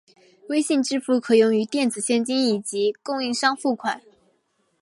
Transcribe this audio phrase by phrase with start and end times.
[0.49, 4.01] 微信支付可用于电子现金以及供应商付款。